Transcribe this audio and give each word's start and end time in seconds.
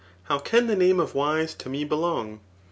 How 0.23 0.39
can 0.39 0.65
the 0.65 0.75
name 0.75 0.99
of 0.99 1.13
wise 1.13 1.53
to 1.53 1.69
me 1.69 1.83
belong. 1.83 2.39